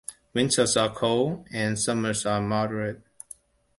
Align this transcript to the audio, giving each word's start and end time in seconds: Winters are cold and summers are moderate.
Winters 0.33 0.75
are 0.77 0.89
cold 0.89 1.45
and 1.53 1.77
summers 1.77 2.25
are 2.25 2.41
moderate. 2.41 3.03